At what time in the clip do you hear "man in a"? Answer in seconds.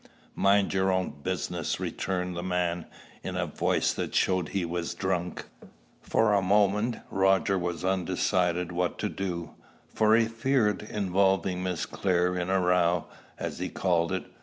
2.41-3.45